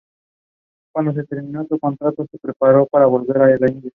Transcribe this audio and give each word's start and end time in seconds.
Cuando 0.91 1.13
se 1.13 1.25
terminó 1.27 1.63
su 1.69 1.77
contrato, 1.77 2.25
se 2.31 2.39
preparó 2.39 2.87
para 2.87 3.05
volver 3.05 3.37
a 3.37 3.57
la 3.59 3.69
India. 3.71 3.89